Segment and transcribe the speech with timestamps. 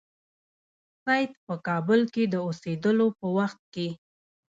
[1.03, 3.87] سید په کابل کې د اوسېدلو په وخت کې.